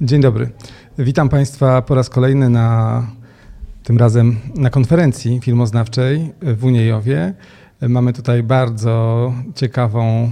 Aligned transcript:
Dzień 0.00 0.20
dobry. 0.20 0.50
Witam 0.98 1.28
Państwa 1.28 1.82
po 1.82 1.94
raz 1.94 2.10
kolejny 2.10 2.48
na 2.50 3.06
tym 3.82 3.98
razem 3.98 4.36
na 4.54 4.70
konferencji 4.70 5.40
filmoznawczej 5.40 6.32
w 6.42 6.64
Uniejowie. 6.64 7.34
Mamy 7.80 8.12
tutaj 8.12 8.42
bardzo 8.42 9.32
ciekawą, 9.54 10.30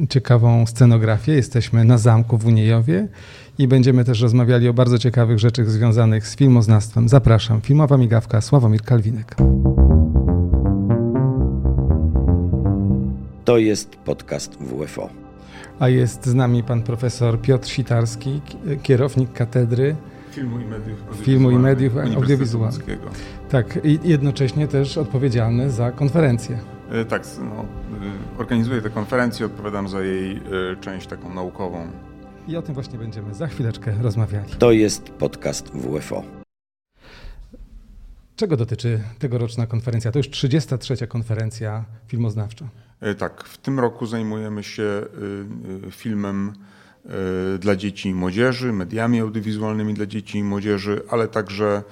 e, 0.00 0.06
ciekawą 0.08 0.66
scenografię. 0.66 1.32
Jesteśmy 1.32 1.84
na 1.84 1.98
zamku 1.98 2.38
w 2.38 2.46
Uniejowie 2.46 3.08
i 3.58 3.68
będziemy 3.68 4.04
też 4.04 4.20
rozmawiali 4.20 4.68
o 4.68 4.74
bardzo 4.74 4.98
ciekawych 4.98 5.38
rzeczach 5.38 5.70
związanych 5.70 6.28
z 6.28 6.36
filmoznawstwem. 6.36 7.08
Zapraszam. 7.08 7.60
Filmowa 7.60 7.96
migawka 7.96 8.40
Sławomir 8.40 8.82
Kalwinek. 8.82 9.36
To 13.44 13.58
jest 13.58 13.96
podcast 13.96 14.56
WFO. 14.60 15.25
A 15.78 15.88
jest 15.88 16.26
z 16.26 16.34
nami 16.34 16.62
pan 16.62 16.82
profesor 16.82 17.40
Piotr 17.40 17.68
Sitarski, 17.68 18.40
kierownik 18.82 19.32
katedry 19.32 19.96
filmu 20.30 20.60
i 20.60 20.64
mediów 20.64 20.98
filmu 21.22 21.50
i 21.50 21.58
mediów 21.58 21.96
audiowizualnych. 22.16 22.86
Tak, 23.50 23.78
i 23.84 23.98
jednocześnie 24.04 24.68
też 24.68 24.98
odpowiedzialny 24.98 25.70
za 25.70 25.92
konferencję. 25.92 26.58
E, 26.90 27.04
Tak, 27.04 27.22
no, 27.38 27.62
e, 27.62 28.38
organizuję 28.38 28.82
tę 28.82 28.90
konferencję, 28.90 29.46
odpowiadam 29.46 29.88
za 29.88 30.02
jej 30.02 30.36
e, 30.36 30.40
część 30.80 31.06
taką 31.06 31.34
naukową. 31.34 31.86
I 32.48 32.56
o 32.56 32.62
tym 32.62 32.74
właśnie 32.74 32.98
będziemy 32.98 33.34
za 33.34 33.46
chwileczkę 33.46 33.94
rozmawiali. 34.02 34.52
To 34.58 34.72
jest 34.72 35.10
podcast 35.10 35.70
WFO. 35.70 36.22
Czego 38.36 38.56
dotyczy 38.56 39.00
tegoroczna 39.18 39.66
konferencja? 39.66 40.12
To 40.12 40.18
już 40.18 40.30
33. 40.30 41.06
konferencja 41.06 41.84
filmoznawcza. 42.06 42.68
E, 43.06 43.14
Tak, 43.14 43.44
w 43.44 43.58
tym 43.58 43.80
roku 43.80 44.06
zajmujemy 44.06 44.62
się 44.62 44.82
e, 44.82 45.86
e, 45.86 45.90
filmem 45.90 46.52
dla 47.58 47.76
dzieci 47.76 48.08
i 48.08 48.14
młodzieży, 48.14 48.72
mediami 48.72 49.20
audiowizualnymi 49.20 49.94
dla 49.94 50.06
dzieci 50.06 50.38
i 50.38 50.44
młodzieży, 50.44 51.02
ale 51.10 51.28
także 51.28 51.82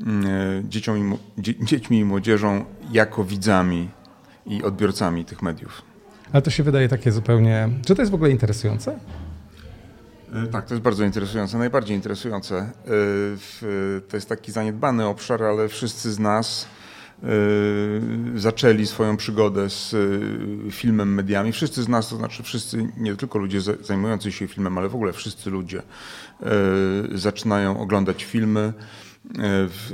mm, 0.00 0.70
dzieciom 0.70 0.98
i, 0.98 1.18
dzie, 1.42 1.54
dziećmi 1.68 1.98
i 1.98 2.04
młodzieżą 2.04 2.64
jako 2.92 3.24
widzami 3.24 3.88
i 4.46 4.62
odbiorcami 4.62 5.24
tych 5.24 5.42
mediów. 5.42 5.82
Ale 6.32 6.42
to 6.42 6.50
się 6.50 6.62
wydaje 6.62 6.88
takie 6.88 7.12
zupełnie... 7.12 7.68
Czy 7.86 7.94
to 7.94 8.02
jest 8.02 8.12
w 8.12 8.14
ogóle 8.14 8.30
interesujące? 8.30 8.98
Tak, 10.52 10.66
to 10.66 10.74
jest 10.74 10.82
bardzo 10.82 11.04
interesujące, 11.04 11.58
najbardziej 11.58 11.96
interesujące. 11.96 12.70
To 14.08 14.16
jest 14.16 14.28
taki 14.28 14.52
zaniedbany 14.52 15.06
obszar, 15.06 15.42
ale 15.42 15.68
wszyscy 15.68 16.12
z 16.12 16.18
nas 16.18 16.66
zaczęli 18.36 18.86
swoją 18.86 19.16
przygodę 19.16 19.70
z 19.70 19.94
e, 19.94 20.70
filmem, 20.70 21.14
mediami. 21.14 21.52
Wszyscy 21.52 21.82
z 21.82 21.88
nas, 21.88 22.08
to 22.08 22.16
znaczy 22.16 22.42
wszyscy, 22.42 22.92
nie 22.96 23.16
tylko 23.16 23.38
ludzie 23.38 23.60
za- 23.60 23.76
zajmujący 23.82 24.32
się 24.32 24.46
filmem, 24.46 24.78
ale 24.78 24.88
w 24.88 24.94
ogóle 24.94 25.12
wszyscy 25.12 25.50
ludzie 25.50 25.78
e, 26.42 26.52
zaczynają 27.14 27.80
oglądać 27.80 28.24
filmy 28.24 28.72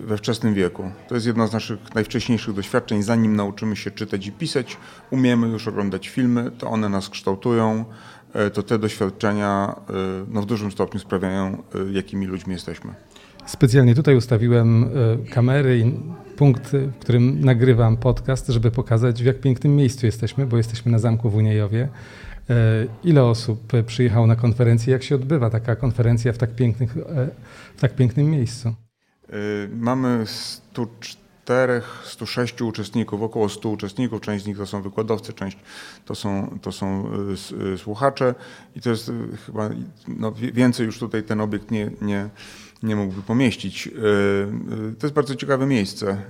we 0.02 0.18
wczesnym 0.18 0.54
wieku. 0.54 0.90
To 1.08 1.14
jest 1.14 1.26
jedno 1.26 1.46
z 1.46 1.52
naszych 1.52 1.94
najwcześniejszych 1.94 2.54
doświadczeń. 2.54 3.02
Zanim 3.02 3.36
nauczymy 3.36 3.76
się 3.76 3.90
czytać 3.90 4.26
i 4.26 4.32
pisać, 4.32 4.76
umiemy 5.10 5.48
już 5.48 5.68
oglądać 5.68 6.08
filmy, 6.08 6.50
to 6.58 6.68
one 6.70 6.88
nas 6.88 7.08
kształtują, 7.08 7.84
to 8.52 8.62
te 8.62 8.78
doświadczenia 8.78 9.74
no, 10.28 10.42
w 10.42 10.46
dużym 10.46 10.72
stopniu 10.72 11.00
sprawiają, 11.00 11.62
jakimi 11.92 12.26
ludźmi 12.26 12.52
jesteśmy. 12.52 12.94
Specjalnie 13.46 13.94
tutaj 13.94 14.16
ustawiłem 14.16 14.84
e, 14.84 14.88
kamery 15.30 15.78
i 15.78 15.92
punkt, 16.36 16.72
w 16.72 16.98
którym 16.98 17.44
nagrywam 17.44 17.96
podcast, 17.96 18.48
żeby 18.48 18.70
pokazać, 18.70 19.22
w 19.22 19.26
jak 19.26 19.40
pięknym 19.40 19.76
miejscu 19.76 20.06
jesteśmy, 20.06 20.46
bo 20.46 20.56
jesteśmy 20.56 20.92
na 20.92 20.98
zamku 20.98 21.30
w 21.30 21.36
Uniejowie. 21.36 21.88
E, 22.50 22.86
Ile 23.04 23.24
osób 23.24 23.74
e, 23.74 23.82
przyjechało 23.82 24.26
na 24.26 24.36
konferencję? 24.36 24.92
Jak 24.92 25.02
się 25.02 25.14
odbywa 25.14 25.50
taka 25.50 25.76
konferencja 25.76 26.32
w 26.32 26.38
tak, 26.38 26.54
pięknych, 26.54 26.96
w 27.76 27.80
tak 27.80 27.94
pięknym 27.94 28.30
miejscu? 28.30 28.74
Mamy 29.72 30.24
104, 31.44 31.82
106 32.04 32.62
uczestników, 32.62 33.22
około 33.22 33.48
100 33.48 33.68
uczestników. 33.68 34.20
Część 34.20 34.44
z 34.44 34.46
nich 34.48 34.56
to 34.56 34.66
są 34.66 34.82
wykładowcy, 34.82 35.32
część 35.32 35.56
to 36.04 36.14
są, 36.14 36.58
to 36.62 36.72
są 36.72 37.10
s- 37.32 37.54
e, 37.74 37.78
słuchacze 37.78 38.34
i 38.76 38.80
to 38.80 38.90
jest 38.90 39.08
e, 39.08 39.12
chyba 39.46 39.70
no, 40.08 40.32
więcej 40.32 40.86
już 40.86 40.98
tutaj 40.98 41.22
ten 41.22 41.40
obiekt 41.40 41.70
nie, 41.70 41.90
nie, 42.02 42.28
nie 42.82 42.96
mógłby 42.96 43.22
pomieścić. 43.22 43.90
To 44.98 45.06
jest 45.06 45.14
bardzo 45.14 45.34
ciekawe 45.34 45.66
miejsce. 45.66 46.22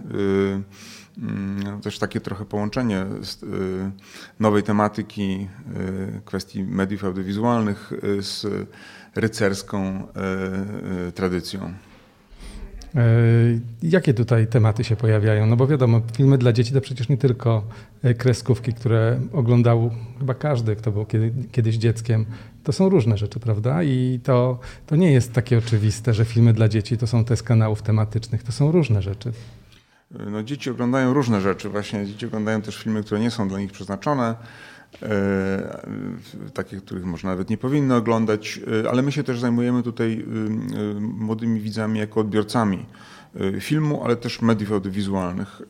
Mm, 1.18 1.80
Też 1.82 1.98
takie 1.98 2.20
trochę 2.20 2.44
połączenie 2.44 3.06
nowej 4.40 4.62
tematyki, 4.62 5.48
kwestii 6.24 6.64
mediów 6.64 7.04
audiowizualnych 7.04 7.92
z 8.20 8.46
rycerską 9.14 10.08
tradycją. 11.14 11.72
E, 12.94 13.00
Jakie 13.82 14.14
tutaj 14.14 14.46
tematy 14.46 14.84
się 14.84 14.96
pojawiają? 14.96 15.46
No 15.46 15.56
bo 15.56 15.66
wiadomo, 15.66 16.00
filmy 16.16 16.38
dla 16.38 16.52
dzieci 16.52 16.72
to 16.72 16.80
przecież 16.80 17.08
nie 17.08 17.16
tylko 17.16 17.64
e, 18.02 18.14
kreskówki, 18.14 18.72
które 18.72 19.20
oglądał 19.32 19.90
chyba 20.18 20.34
każdy, 20.34 20.76
kto 20.76 20.92
był 20.92 21.06
kiedy, 21.06 21.32
kiedyś 21.52 21.76
dzieckiem. 21.76 22.26
To 22.64 22.72
są 22.72 22.88
różne 22.88 23.18
rzeczy, 23.18 23.40
prawda? 23.40 23.82
I 23.82 24.20
to, 24.24 24.58
to 24.86 24.96
nie 24.96 25.12
jest 25.12 25.32
takie 25.32 25.58
oczywiste, 25.58 26.14
że 26.14 26.24
filmy 26.24 26.52
dla 26.52 26.68
dzieci 26.68 26.98
to 26.98 27.06
są 27.06 27.24
te 27.24 27.36
z 27.36 27.42
kanałów 27.42 27.82
tematycznych. 27.82 28.42
To 28.42 28.52
są 28.52 28.72
różne 28.72 29.02
rzeczy. 29.02 29.32
No, 30.30 30.42
dzieci 30.42 30.70
oglądają 30.70 31.14
różne 31.14 31.40
rzeczy. 31.40 31.68
Właśnie 31.68 32.06
dzieci 32.06 32.26
oglądają 32.26 32.62
też 32.62 32.76
filmy, 32.76 33.02
które 33.02 33.20
nie 33.20 33.30
są 33.30 33.48
dla 33.48 33.58
nich 33.58 33.72
przeznaczone, 33.72 34.34
e, 35.02 36.50
takie, 36.54 36.76
których 36.76 37.04
może 37.04 37.28
nawet 37.28 37.50
nie 37.50 37.58
powinny 37.58 37.94
oglądać, 37.94 38.60
e, 38.84 38.90
ale 38.90 39.02
my 39.02 39.12
się 39.12 39.22
też 39.22 39.40
zajmujemy 39.40 39.82
tutaj 39.82 40.24
e, 40.96 41.00
młodymi 41.00 41.60
widzami 41.60 41.98
jako 41.98 42.20
odbiorcami 42.20 42.86
filmu, 43.60 44.04
ale 44.04 44.16
też 44.16 44.42
mediów 44.42 44.72
audiowizualnych. 44.72 45.62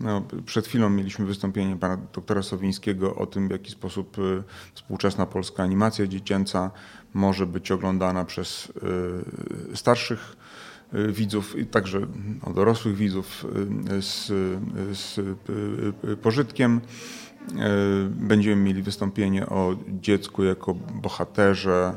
No, 0.00 0.22
przed 0.46 0.66
chwilą 0.66 0.90
mieliśmy 0.90 1.26
wystąpienie 1.26 1.76
pana 1.76 1.96
doktora 1.96 2.42
Sowińskiego 2.42 3.14
o 3.14 3.26
tym, 3.26 3.48
w 3.48 3.50
jaki 3.50 3.70
sposób 3.70 4.16
współczesna 4.74 5.26
polska 5.26 5.62
animacja 5.62 6.06
dziecięca 6.06 6.70
może 7.14 7.46
być 7.46 7.70
oglądana 7.70 8.24
przez 8.24 8.72
starszych 9.74 10.36
widzów 11.08 11.58
i 11.58 11.66
także 11.66 12.00
no, 12.46 12.52
dorosłych 12.52 12.96
widzów 12.96 13.46
z, 14.00 14.26
z 14.98 15.20
pożytkiem. 16.22 16.80
Y, 17.48 17.54
Będziemy 18.10 18.56
mieli 18.56 18.82
wystąpienie 18.82 19.46
o 19.46 19.76
dziecku 19.88 20.44
jako 20.44 20.74
bohaterze 20.74 21.92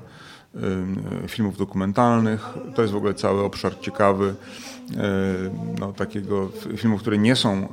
y, 1.25 1.27
filmów 1.27 1.57
dokumentalnych. 1.57 2.49
To 2.75 2.81
jest 2.81 2.93
w 2.93 2.97
ogóle 2.97 3.13
cały 3.13 3.43
obszar 3.43 3.79
ciekawy 3.79 4.25
y, 4.25 4.95
no, 5.79 5.93
takiego 5.93 6.49
filmów, 6.77 7.01
które 7.01 7.17
nie 7.17 7.35
są 7.35 7.67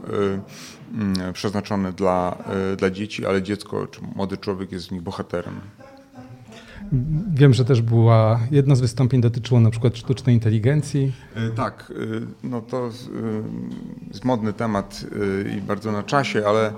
przeznaczone 1.33 1.93
dla, 1.93 2.45
dla 2.77 2.91
dzieci, 2.91 3.27
ale 3.27 3.43
dziecko 3.43 3.87
czy 3.87 4.01
młody 4.15 4.37
człowiek 4.37 4.73
jest 4.73 4.89
w 4.89 4.93
nich 4.93 5.03
bohaterem. 5.03 5.61
Wiem, 7.35 7.55
że 7.55 7.65
też 7.65 7.83
była, 7.83 8.41
jedno 8.51 8.77
z 8.77 8.81
wystąpień 8.81 9.21
dotyczyło 9.21 9.61
na 9.61 9.71
przykład 9.71 9.97
sztucznej 9.97 10.35
inteligencji. 10.35 11.13
E, 11.35 11.51
Tak, 11.51 11.93
e, 11.97 12.27
no 12.43 12.61
to 12.61 12.87
e, 12.87 12.91
jest 14.09 14.25
modny 14.25 14.53
temat 14.53 15.05
i 15.57 15.61
bardzo 15.61 15.93
na 15.93 16.03
czasie, 16.03 16.47
ale 16.47 16.73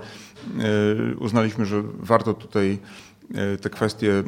uznaliśmy, 1.19 1.65
że 1.65 1.83
warto 1.99 2.33
tutaj 2.33 2.79
te 3.61 3.69
kwestie 3.69 4.23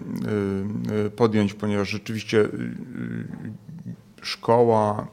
podjąć, 1.15 1.53
ponieważ 1.53 1.89
rzeczywiście 1.89 2.49
szkoła, 4.21 5.07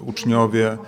uczniowie 0.00 0.78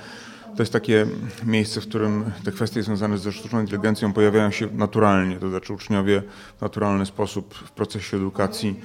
to 0.56 0.62
jest 0.62 0.72
takie 0.72 1.06
miejsce, 1.46 1.80
w 1.80 1.88
którym 1.88 2.24
te 2.44 2.52
kwestie 2.52 2.82
związane 2.82 3.18
ze 3.18 3.32
sztuczną 3.32 3.60
inteligencją 3.60 4.12
pojawiają 4.12 4.50
się 4.50 4.68
naturalnie, 4.72 5.36
to 5.36 5.50
znaczy 5.50 5.72
uczniowie 5.72 6.22
w 6.58 6.60
naturalny 6.60 7.06
sposób 7.06 7.54
w 7.54 7.70
procesie 7.70 8.16
edukacji 8.16 8.80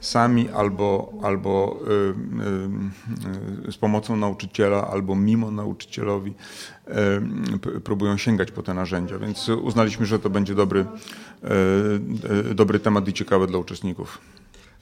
sami 0.00 0.48
albo, 0.48 1.12
albo 1.22 1.80
y, 1.86 1.92
y, 3.64 3.68
y, 3.68 3.72
z 3.72 3.76
pomocą 3.76 4.16
nauczyciela, 4.16 4.88
albo 4.88 5.14
mimo 5.14 5.50
nauczycielowi 5.50 6.34
y, 7.76 7.80
próbują 7.80 8.16
sięgać 8.16 8.50
po 8.50 8.62
te 8.62 8.74
narzędzia. 8.74 9.18
Więc 9.18 9.48
uznaliśmy, 9.48 10.06
że 10.06 10.18
to 10.18 10.30
będzie 10.30 10.54
dobry, 10.54 10.80
y, 10.80 12.50
y, 12.50 12.54
dobry 12.54 12.78
temat 12.78 13.08
i 13.08 13.12
ciekawy 13.12 13.46
dla 13.46 13.58
uczestników. 13.58 14.18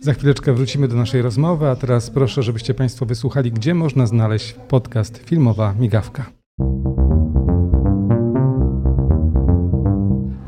Za 0.00 0.14
chwileczkę 0.14 0.52
wrócimy 0.52 0.88
do 0.88 0.96
naszej 0.96 1.23
rozmowy, 1.23 1.69
a 1.69 1.76
teraz 1.76 2.11
proszę, 2.11 2.43
żebyście 2.43 2.75
Państwo 2.75 3.06
wysłuchali, 3.06 3.52
gdzie 3.52 3.75
można 3.75 4.06
znaleźć 4.06 4.52
podcast 4.69 5.19
Filmowa 5.19 5.75
Migawka. 5.75 6.44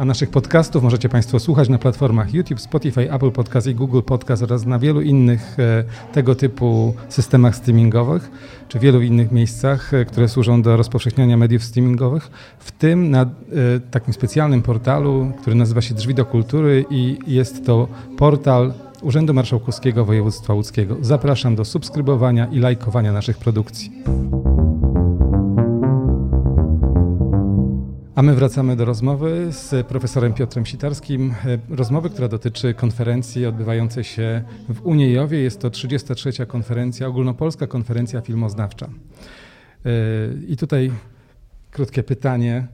Naszych 0.06 0.30
podcastów 0.30 0.82
możecie 0.82 1.08
Państwo 1.08 1.40
słuchać 1.40 1.68
na 1.68 1.78
platformach 1.78 2.34
YouTube, 2.34 2.60
Spotify, 2.60 3.12
Apple 3.12 3.30
Podcast 3.30 3.66
i 3.66 3.74
Google 3.74 4.00
Podcast 4.00 4.42
oraz 4.42 4.66
na 4.66 4.78
wielu 4.78 5.00
innych 5.00 5.56
e, 5.58 5.84
tego 6.12 6.34
typu 6.34 6.94
systemach 7.08 7.56
streamingowych, 7.56 8.30
czy 8.68 8.78
wielu 8.78 9.02
innych 9.02 9.32
miejscach, 9.32 9.94
e, 9.94 10.04
które 10.04 10.28
służą 10.28 10.62
do 10.62 10.76
rozpowszechniania 10.76 11.36
mediów 11.36 11.64
streamingowych, 11.64 12.30
w 12.58 12.70
tym 12.70 13.10
na 13.10 13.22
e, 13.22 13.26
takim 13.90 14.14
specjalnym 14.14 14.62
portalu, 14.62 15.32
który 15.40 15.56
nazywa 15.56 15.80
się 15.80 15.94
Drzwi 15.94 16.14
do 16.14 16.24
Kultury 16.24 16.84
i 16.90 17.18
jest 17.26 17.66
to 17.66 17.88
portal 18.18 18.72
Urzędu 19.02 19.34
Marszałkowskiego 19.34 20.04
Województwa 20.04 20.54
Łódzkiego. 20.54 20.96
Zapraszam 21.00 21.56
do 21.56 21.64
subskrybowania 21.64 22.46
i 22.46 22.58
lajkowania 22.58 23.12
naszych 23.12 23.38
produkcji. 23.38 23.92
A 28.16 28.22
my 28.22 28.34
wracamy 28.34 28.76
do 28.76 28.84
rozmowy 28.84 29.46
z 29.52 29.86
profesorem 29.86 30.34
Piotrem 30.34 30.66
Sitarskim. 30.66 31.34
Rozmowy, 31.68 32.10
która 32.10 32.28
dotyczy 32.28 32.74
konferencji 32.74 33.46
odbywającej 33.46 34.04
się 34.04 34.42
w 34.68 34.86
Uniejowie. 34.86 35.38
Jest 35.38 35.60
to 35.60 35.70
33. 35.70 36.46
konferencja, 36.46 37.06
ogólnopolska 37.06 37.66
konferencja 37.66 38.20
filmoznawcza. 38.20 38.88
I 40.48 40.56
tutaj 40.56 40.92
krótkie 41.70 42.02
pytanie. 42.02 42.66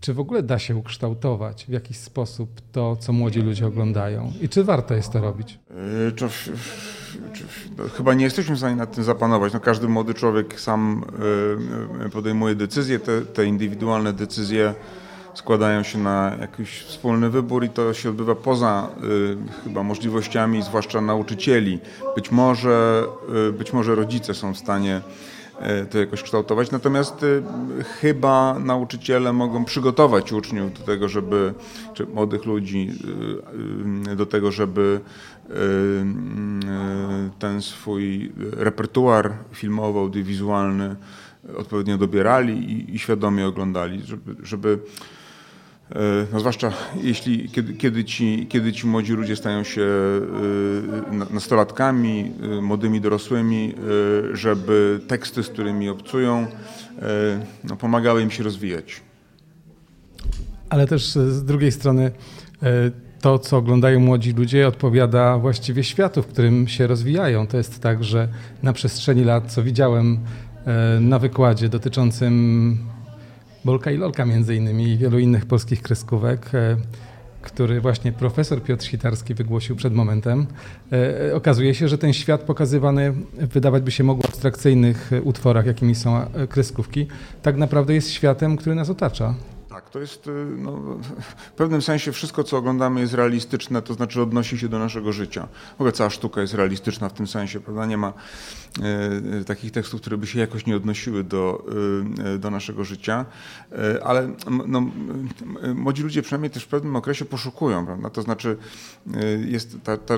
Czy 0.00 0.14
w 0.14 0.20
ogóle 0.20 0.42
da 0.42 0.58
się 0.58 0.76
ukształtować 0.76 1.64
w 1.68 1.72
jakiś 1.72 1.96
sposób 1.96 2.60
to, 2.72 2.96
co 2.96 3.12
młodzi 3.12 3.40
ludzie 3.40 3.66
oglądają? 3.66 4.32
I 4.40 4.48
czy 4.48 4.64
warto 4.64 4.94
jest 4.94 5.12
to 5.12 5.20
robić? 5.20 5.58
Czy, 6.16 6.28
czy, 7.32 7.42
no, 7.78 7.84
chyba 7.96 8.14
nie 8.14 8.24
jesteśmy 8.24 8.54
w 8.54 8.58
stanie 8.58 8.76
nad 8.76 8.94
tym 8.94 9.04
zapanować. 9.04 9.52
No, 9.52 9.60
każdy 9.60 9.88
młody 9.88 10.14
człowiek 10.14 10.60
sam 10.60 11.04
y, 12.06 12.10
podejmuje 12.10 12.54
decyzje. 12.54 12.98
Te, 12.98 13.22
te 13.22 13.46
indywidualne 13.46 14.12
decyzje 14.12 14.74
składają 15.34 15.82
się 15.82 15.98
na 15.98 16.36
jakiś 16.40 16.80
wspólny 16.82 17.30
wybór 17.30 17.64
i 17.64 17.68
to 17.68 17.94
się 17.94 18.10
odbywa 18.10 18.34
poza 18.34 18.88
chyba 19.64 19.82
możliwościami, 19.82 20.62
zwłaszcza 20.62 21.00
nauczycieli. 21.00 21.78
Być 22.16 22.30
może, 22.30 23.04
być 23.58 23.72
może 23.72 23.94
rodzice 23.94 24.34
są 24.34 24.54
w 24.54 24.58
stanie 24.58 25.00
to 25.90 25.98
jakoś 25.98 26.22
kształtować. 26.22 26.70
Natomiast 26.70 27.24
e, 27.24 27.84
chyba 27.84 28.58
nauczyciele 28.58 29.32
mogą 29.32 29.64
przygotować 29.64 30.32
uczniów 30.32 30.78
do 30.78 30.80
tego, 30.80 31.08
żeby, 31.08 31.54
czy 31.94 32.06
młodych 32.06 32.44
ludzi 32.44 32.90
e, 34.08 34.16
do 34.16 34.26
tego, 34.26 34.52
żeby 34.52 35.00
ten 37.38 37.62
swój 37.62 38.32
repertuar 38.52 39.32
filmowy, 39.52 39.98
audiowizualny 39.98 40.96
odpowiednio 41.56 41.98
dobierali 41.98 42.72
i, 42.72 42.94
i 42.94 42.98
świadomie 42.98 43.46
oglądali, 43.46 44.02
żeby, 44.02 44.36
żeby 44.42 44.78
E, 44.78 45.17
no 46.32 46.40
zwłaszcza 46.40 46.72
jeśli, 47.02 47.48
kiedy, 47.48 47.74
kiedy, 47.74 48.04
ci, 48.04 48.46
kiedy 48.46 48.72
ci 48.72 48.86
młodzi 48.86 49.12
ludzie 49.12 49.36
stają 49.36 49.64
się 49.64 49.82
e, 49.82 51.34
nastolatkami, 51.34 52.32
e, 52.58 52.60
młodymi 52.60 53.00
dorosłymi, 53.00 53.74
żeby 54.32 55.00
teksty, 55.08 55.42
z 55.42 55.48
którymi 55.48 55.88
obcują, 55.88 56.46
no, 57.64 57.76
pomagały 57.76 58.22
im 58.22 58.30
się 58.30 58.42
rozwijać. 58.42 59.00
Ale 60.70 60.86
też 60.86 61.06
z 61.10 61.44
drugiej 61.44 61.72
strony 61.72 62.10
to, 63.20 63.38
co 63.38 63.56
oglądają 63.56 64.00
młodzi 64.00 64.32
ludzie, 64.32 64.68
odpowiada 64.68 65.38
właściwie 65.38 65.84
światu, 65.84 66.22
w 66.22 66.26
którym 66.26 66.68
się 66.68 66.86
rozwijają. 66.86 67.46
To 67.46 67.56
jest 67.56 67.80
tak, 67.80 68.04
że 68.04 68.28
na 68.62 68.72
przestrzeni 68.72 69.24
lat, 69.24 69.52
co 69.52 69.62
widziałem 69.62 70.18
na 71.00 71.18
wykładzie 71.18 71.68
dotyczącym 71.68 72.78
Bolka 73.68 73.90
i 73.90 73.96
Lolka 73.96 74.24
między 74.24 74.56
innymi 74.56 74.84
i 74.84 74.98
wielu 74.98 75.18
innych 75.18 75.46
polskich 75.46 75.82
kreskówek, 75.82 76.54
e, 76.54 76.76
który 77.42 77.80
właśnie 77.80 78.12
profesor 78.12 78.62
Piotr 78.62 78.84
Sitarski 78.84 79.34
wygłosił 79.34 79.76
przed 79.76 79.94
momentem. 79.94 80.46
E, 80.92 81.34
okazuje 81.34 81.74
się, 81.74 81.88
że 81.88 81.98
ten 81.98 82.12
świat 82.12 82.40
pokazywany, 82.42 83.14
wydawać 83.34 83.82
by 83.82 83.90
się 83.90 84.04
mogło 84.04 84.22
w 84.22 84.26
abstrakcyjnych 84.26 85.10
utworach, 85.24 85.66
jakimi 85.66 85.94
są 85.94 86.16
e, 86.16 86.46
kreskówki, 86.46 87.06
tak 87.42 87.56
naprawdę 87.56 87.94
jest 87.94 88.10
światem, 88.10 88.56
który 88.56 88.74
nas 88.74 88.90
otacza. 88.90 89.34
Tak, 89.78 89.90
to 89.90 89.98
jest 89.98 90.26
y, 90.26 90.30
no, 90.56 90.72
w 91.46 91.52
pewnym 91.52 91.82
sensie 91.82 92.12
wszystko, 92.12 92.44
co 92.44 92.56
oglądamy 92.56 93.00
jest 93.00 93.14
realistyczne, 93.14 93.82
to 93.82 93.94
znaczy 93.94 94.22
odnosi 94.22 94.58
się 94.58 94.68
do 94.68 94.78
naszego 94.78 95.12
życia. 95.12 95.48
W 95.70 95.74
ogóle 95.74 95.92
cała 95.92 96.10
sztuka 96.10 96.40
jest 96.40 96.54
realistyczna 96.54 97.08
w 97.08 97.12
tym 97.12 97.26
sensie, 97.26 97.60
prawda? 97.60 97.86
Nie 97.86 97.96
ma 97.96 98.12
e, 99.40 99.44
takich 99.44 99.72
tekstów, 99.72 100.00
które 100.00 100.16
by 100.16 100.26
się 100.26 100.38
jakoś 100.38 100.66
nie 100.66 100.76
odnosiły 100.76 101.24
do, 101.24 101.66
do 102.38 102.50
naszego 102.50 102.84
życia, 102.84 103.26
ale 104.04 104.30
no, 104.66 104.82
młodzi 105.74 106.02
ludzie 106.02 106.22
przynajmniej 106.22 106.50
też 106.50 106.64
w 106.64 106.68
pewnym 106.68 106.96
okresie 106.96 107.24
poszukują, 107.24 107.86
prawda? 107.86 108.10
To 108.10 108.22
znaczy 108.22 108.56
jest 109.46 109.76
ta, 109.84 109.96
ta, 109.96 110.14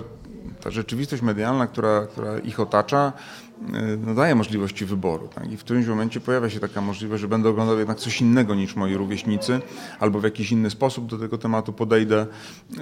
ta 0.60 0.70
rzeczywistość 0.70 1.22
medialna, 1.22 1.66
która, 1.66 2.06
która 2.06 2.38
ich 2.38 2.60
otacza, 2.60 3.12
E, 3.68 3.96
no, 4.06 4.14
daje 4.14 4.34
możliwości 4.34 4.86
wyboru. 4.86 5.28
Tak? 5.28 5.52
I 5.52 5.56
w 5.56 5.60
którymś 5.60 5.86
momencie 5.86 6.20
pojawia 6.20 6.50
się 6.50 6.60
taka 6.60 6.80
możliwość, 6.80 7.20
że 7.20 7.28
będę 7.28 7.48
oglądał 7.48 7.78
jednak 7.78 7.98
coś 7.98 8.20
innego 8.20 8.54
niż 8.54 8.76
moi 8.76 8.94
rówieśnicy, 8.94 9.60
albo 10.00 10.20
w 10.20 10.24
jakiś 10.24 10.52
inny 10.52 10.70
sposób 10.70 11.06
do 11.06 11.18
tego 11.18 11.38
tematu 11.38 11.72
podejdę. 11.72 12.26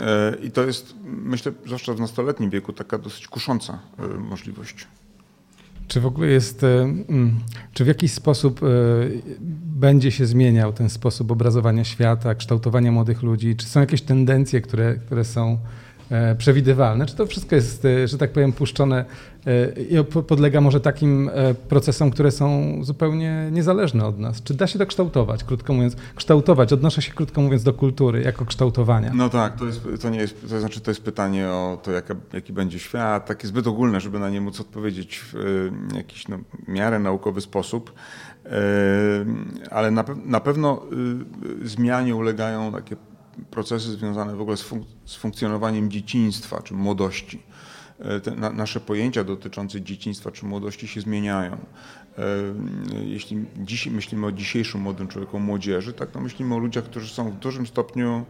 E, 0.00 0.36
I 0.42 0.50
to 0.50 0.64
jest, 0.64 0.94
myślę, 1.04 1.52
zwłaszcza 1.66 1.94
w 1.94 2.00
nastoletnim 2.00 2.50
wieku, 2.50 2.72
taka 2.72 2.98
dosyć 2.98 3.28
kusząca 3.28 3.78
e, 3.98 4.06
możliwość. 4.18 4.86
Czy 5.88 6.00
w 6.00 6.06
ogóle 6.06 6.26
jest, 6.26 6.64
mm, 6.64 7.40
czy 7.72 7.84
w 7.84 7.86
jakiś 7.86 8.12
sposób 8.12 8.60
będzie 9.64 10.10
się 10.10 10.26
zmieniał 10.26 10.72
ten 10.72 10.90
sposób 10.90 11.30
obrazowania 11.30 11.84
świata, 11.84 12.34
kształtowania 12.34 12.92
młodych 12.92 13.22
ludzi? 13.22 13.56
Czy 13.56 13.66
są 13.66 13.80
jakieś 13.80 14.02
tendencje, 14.02 14.60
które, 14.60 14.94
które 14.94 15.24
są 15.24 15.58
przewidywalne? 16.38 17.06
Czy 17.06 17.16
to 17.16 17.26
wszystko 17.26 17.56
jest, 17.56 17.84
e, 17.84 18.08
że 18.08 18.18
tak 18.18 18.32
powiem, 18.32 18.52
puszczone 18.52 19.04
e, 19.46 19.82
i 19.82 20.04
podlega 20.04 20.60
może 20.60 20.80
takim 20.80 21.30
procesom, 21.68 22.10
które 22.10 22.30
są 22.30 22.78
zupełnie 22.84 23.48
niezależne 23.52 24.06
od 24.06 24.18
nas? 24.18 24.42
Czy 24.42 24.54
da 24.54 24.66
się 24.66 24.78
to 24.78 24.86
kształtować, 24.86 25.44
krótko 25.44 25.72
mówiąc? 25.72 25.96
Kształtować, 26.14 26.72
odnoszę 26.72 27.02
się 27.02 27.12
krótko 27.12 27.40
mówiąc 27.40 27.62
do 27.62 27.72
kultury 27.72 28.22
jako 28.22 28.44
kształtowania. 28.44 29.12
No 29.14 29.28
tak, 29.28 29.56
to, 29.56 29.66
jest, 29.66 29.80
to 30.02 30.10
nie 30.10 30.18
jest, 30.18 30.48
to 30.48 30.60
znaczy 30.60 30.80
to 30.80 30.90
jest 30.90 31.02
pytanie 31.02 31.48
o 31.48 31.78
to, 31.82 31.92
jaka, 31.92 32.14
jaki 32.32 32.52
będzie 32.52 32.78
świat, 32.78 33.26
takie 33.26 33.48
zbyt 33.48 33.66
ogólne, 33.66 34.00
żeby 34.00 34.18
na 34.18 34.30
nie 34.30 34.40
móc 34.40 34.60
odpowiedzieć 34.60 35.20
w 35.32 35.34
jakiś 35.96 36.28
no, 36.28 36.38
miarę 36.68 36.98
naukowy 36.98 37.40
sposób 37.40 37.92
ale 39.70 39.90
na, 39.90 40.04
na 40.24 40.40
pewno 40.40 40.82
y, 41.62 41.68
zmianie 41.68 42.16
ulegają 42.16 42.72
takie 42.72 42.96
procesy 43.50 43.92
związane 43.92 44.36
w 44.36 44.40
ogóle 44.40 44.56
z, 44.56 44.62
funk 44.62 44.86
z 45.04 45.16
funkcjonowaniem 45.16 45.90
dzieciństwa 45.90 46.62
czy 46.62 46.74
młodości. 46.74 47.42
E, 47.98 48.20
te, 48.20 48.30
na, 48.30 48.50
nasze 48.50 48.80
pojęcia 48.80 49.24
dotyczące 49.24 49.80
dzieciństwa 49.80 50.30
czy 50.30 50.46
młodości 50.46 50.88
się 50.88 51.00
zmieniają. 51.00 51.52
E, 51.52 52.24
jeśli 53.04 53.44
dziś 53.56 53.86
myślimy 53.86 54.26
o 54.26 54.32
dzisiejszym 54.32 54.80
młodym 54.80 55.08
człowieku, 55.08 55.40
młodzieży, 55.40 55.92
tak, 55.92 56.10
to 56.10 56.20
myślimy 56.20 56.54
o 56.54 56.58
ludziach, 56.58 56.84
którzy 56.84 57.08
są 57.14 57.30
w 57.30 57.34
dużym 57.34 57.66
stopniu 57.66 58.26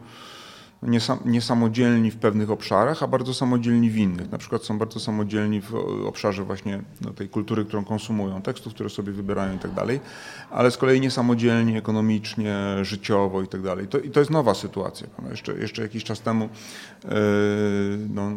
niesamodzielni 1.25 2.11
w 2.11 2.17
pewnych 2.17 2.51
obszarach, 2.51 3.03
a 3.03 3.07
bardzo 3.07 3.35
samodzielni 3.35 3.91
w 3.91 3.97
innych. 3.97 4.31
Na 4.31 4.39
przykład 4.39 4.65
są 4.65 4.79
bardzo 4.79 5.01
samodzielni 5.01 5.61
w 5.61 5.75
obszarze 6.07 6.45
właśnie 6.45 6.83
no, 7.01 7.13
tej 7.13 7.29
kultury, 7.29 7.65
którą 7.65 7.85
konsumują, 7.85 8.43
tekstów, 8.43 8.75
które 8.75 8.91
sobie 8.91 9.13
wybierają 9.13 9.57
i 9.57 9.59
tak 9.59 9.73
dalej, 9.73 10.01
ale 10.51 10.71
z 10.71 10.77
kolei 10.77 11.01
niesamodzielni 11.01 11.77
ekonomicznie, 11.77 12.57
życiowo 12.83 13.43
i 13.43 13.49
tak 13.49 13.63
dalej. 13.63 13.87
I 14.05 14.11
to 14.11 14.21
jest 14.21 14.31
nowa 14.31 14.55
sytuacja. 14.55 15.07
Jeszcze, 15.31 15.53
jeszcze 15.53 15.83
jakiś 15.83 16.05
czas 16.05 16.21
temu 16.21 16.49
yy, 17.05 17.11
no, 18.15 18.31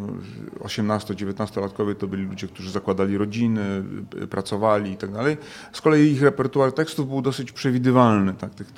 18-19-latkowie 0.60 1.96
to 1.96 2.08
byli 2.08 2.24
ludzie, 2.24 2.48
którzy 2.48 2.72
zakładali 2.72 3.18
rodziny, 3.18 3.84
pracowali 4.30 4.92
i 4.92 4.98
tak 4.98 5.12
dalej. 5.12 5.38
Z 5.74 5.82
kolei 5.82 6.12
ich 6.12 6.22
repertuar 6.22 6.72
tekstów 6.72 7.08
był 7.08 7.22
dosyć 7.22 7.52
przewidywalny, 7.52 8.34
tak, 8.34 8.56
tych, 8.56 8.74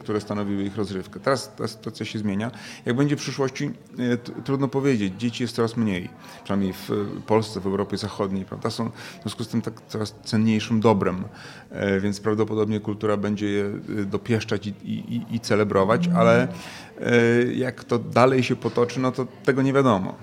które 0.00 0.20
stanowiły 0.20 0.62
ich 0.62 0.76
rozrywkę. 0.76 1.20
Teraz 1.20 1.54
ta 1.56 1.68
sytuacja 1.68 2.06
się 2.06 2.18
zmienia. 2.18 2.50
Jak 2.86 2.96
będzie 3.02 3.16
w 3.16 3.18
przyszłości, 3.18 3.70
e, 3.98 4.16
trudno 4.16 4.68
powiedzieć. 4.68 5.14
Dzieci 5.18 5.42
jest 5.42 5.56
coraz 5.56 5.76
mniej, 5.76 6.08
przynajmniej 6.44 6.72
w 6.72 6.90
Polsce, 7.26 7.60
w 7.60 7.66
Europie 7.66 7.96
Zachodniej, 7.96 8.44
prawda? 8.44 8.70
Są 8.70 8.90
w 8.90 9.22
związku 9.22 9.44
z 9.44 9.48
tym 9.48 9.62
tak 9.62 9.74
coraz 9.88 10.14
cenniejszym 10.24 10.80
dobrem, 10.80 11.24
e, 11.70 12.00
więc 12.00 12.20
prawdopodobnie 12.20 12.80
kultura 12.80 13.16
będzie 13.16 13.46
je 13.46 13.64
e, 13.64 14.04
dopieszczać 14.04 14.66
i, 14.66 14.74
i, 14.84 15.34
i 15.36 15.40
celebrować, 15.40 16.08
ale 16.08 16.48
jak 17.54 17.84
to 17.84 17.98
dalej 17.98 18.42
się 18.42 18.56
potoczy, 18.56 19.00
no 19.00 19.12
to 19.12 19.26
tego 19.44 19.62
nie 19.62 19.72
wiadomo. 19.72 20.14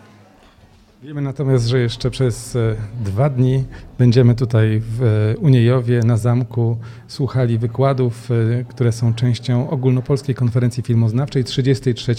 Wiemy 1.03 1.21
natomiast, 1.21 1.67
że 1.67 1.79
jeszcze 1.79 2.11
przez 2.11 2.57
dwa 3.03 3.29
dni 3.29 3.63
będziemy 3.97 4.35
tutaj 4.35 4.81
w 4.81 5.33
Uniejowie 5.39 5.99
na 6.03 6.17
zamku 6.17 6.77
słuchali 7.07 7.57
wykładów, 7.57 8.29
które 8.69 8.91
są 8.91 9.13
częścią 9.13 9.69
ogólnopolskiej 9.69 10.35
konferencji 10.35 10.83
filmoznawczej 10.83 11.43
33 11.43 12.15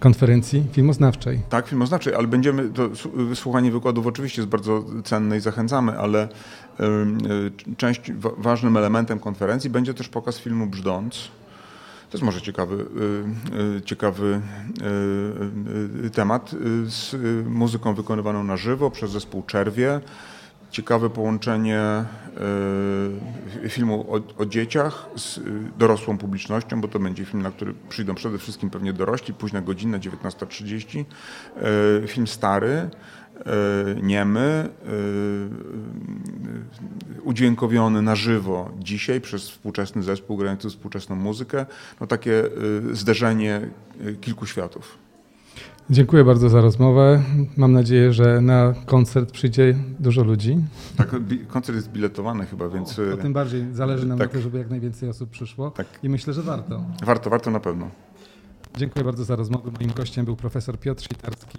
konferencji 0.00 0.64
filmoznawczej. 0.72 1.40
Tak, 1.48 1.66
filmoznawczej, 1.66 2.14
ale 2.14 2.26
będziemy, 2.26 2.68
to 2.68 2.88
wysłuchanie 3.14 3.70
wykładów 3.70 4.06
oczywiście 4.06 4.42
jest 4.42 4.50
bardzo 4.50 4.84
cenne 5.04 5.36
i 5.36 5.40
zachęcamy, 5.40 5.98
ale 5.98 6.28
y, 7.70 7.76
część, 7.76 8.12
ważnym 8.38 8.76
elementem 8.76 9.18
konferencji 9.18 9.70
będzie 9.70 9.94
też 9.94 10.08
pokaz 10.08 10.38
filmu 10.38 10.66
Brzdąc. 10.66 11.28
To 12.10 12.16
jest 12.16 12.24
może 12.24 12.42
ciekawy, 12.42 12.74
y, 12.74 13.78
y, 13.78 13.82
ciekawy 13.82 14.40
temat 16.12 16.50
z 16.84 17.16
muzyką 17.48 17.94
wykonywaną 17.94 18.44
na 18.44 18.56
żywo 18.56 18.90
przez 18.90 19.10
zespół 19.10 19.42
Czerwie 19.42 20.00
ciekawe 20.70 21.10
połączenie 21.10 22.04
filmu 23.68 24.06
o, 24.08 24.42
o, 24.42 24.46
dzieciach 24.46 25.08
z 25.16 25.40
dorosłą 25.78 26.18
publicznością, 26.18 26.80
bo 26.80 26.88
to 26.88 26.98
będzie 26.98 27.24
film, 27.24 27.42
na 27.42 27.50
który 27.50 27.74
przyjdą 27.88 28.14
przede 28.14 28.38
wszystkim 28.38 28.70
pewnie 28.70 28.92
dorośli, 28.92 29.34
późna 29.34 29.60
godzina, 29.60 29.98
19.30. 29.98 31.04
Film 32.06 32.26
stary, 32.26 32.90
niemy, 34.02 34.68
udźwiękowiony 37.22 38.02
na 38.02 38.16
żywo 38.16 38.70
dzisiaj 38.78 39.20
przez 39.20 39.50
współczesny 39.50 40.02
zespół 40.02 40.36
grający 40.36 40.68
współczesną 40.68 41.16
muzykę. 41.16 41.66
No 42.00 42.06
takie 42.06 42.44
zderzenie 42.92 43.60
kilku 44.20 44.46
światów. 44.46 45.09
Dziękuję 45.90 46.24
bardzo 46.24 46.48
za 46.48 46.60
rozmowę. 46.60 47.22
Mam 47.56 47.72
nadzieję, 47.72 48.12
że 48.12 48.40
na 48.40 48.74
koncert 48.86 49.30
przyjdzie 49.30 49.74
dużo 50.00 50.24
ludzi. 50.24 50.56
Tak, 50.96 51.14
koncert 51.48 51.76
jest 51.76 51.92
biletowany 51.92 52.46
chyba, 52.46 52.68
więc... 52.68 52.98
O, 52.98 53.16
tym 53.16 53.32
bardziej 53.32 53.66
zależy 53.72 54.06
nam 54.06 54.18
tak. 54.18 54.28
na 54.28 54.34
to, 54.34 54.40
żeby 54.40 54.58
jak 54.58 54.70
najwięcej 54.70 55.08
osób 55.08 55.30
przyszło 55.30 55.70
tak. 55.70 55.86
i 56.02 56.08
myślę, 56.08 56.32
że 56.32 56.42
warto. 56.42 56.84
Warto, 57.04 57.30
warto 57.30 57.50
na 57.50 57.60
pewno. 57.60 57.90
Dziękuję 58.76 59.04
bardzo 59.04 59.24
za 59.24 59.36
rozmowę. 59.36 59.70
Moim 59.80 59.92
gościem 59.92 60.24
był 60.24 60.36
profesor 60.36 60.78
Piotr 60.78 61.02
Sitarski, 61.02 61.58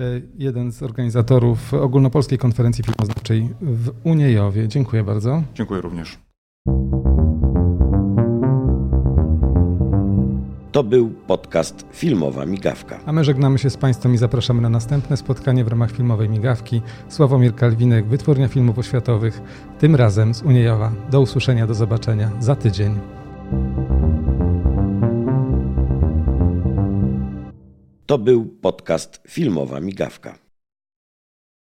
e, 0.00 0.20
jeden 0.38 0.72
z 0.72 0.82
organizatorów 0.82 1.74
ogólnopolskiej 1.74 2.38
konferencji 2.38 2.84
filmoznawczej 2.84 3.54
w 3.60 3.90
Uniejowie. 4.04 4.68
Dziękuję 4.68 5.04
bardzo. 5.04 5.42
Dziękuję 5.54 5.80
również. 5.80 6.18
To 10.74 10.84
był 10.84 11.10
podcast 11.10 11.86
Filmowa 11.92 12.46
Migawka. 12.46 13.00
A 13.06 13.12
my 13.12 13.24
żegnamy 13.24 13.58
się 13.58 13.70
z 13.70 13.76
Państwem 13.76 14.14
i 14.14 14.18
zapraszamy 14.18 14.62
na 14.62 14.68
następne 14.68 15.16
spotkanie 15.16 15.64
w 15.64 15.68
ramach 15.68 15.90
Filmowej 15.90 16.28
Migawki. 16.28 16.82
Sławomir 17.08 17.54
Kalwinek, 17.54 18.06
Wytwórnia 18.06 18.48
Filmów 18.48 18.78
Oświatowych, 18.78 19.40
tym 19.78 19.96
razem 19.96 20.34
z 20.34 20.42
Uniejowa. 20.42 20.92
Do 21.10 21.20
usłyszenia, 21.20 21.66
do 21.66 21.74
zobaczenia 21.74 22.30
za 22.40 22.56
tydzień. 22.56 22.98
To 28.06 28.18
był 28.18 28.44
podcast 28.44 29.22
Filmowa 29.28 29.80
Migawka. 29.80 30.43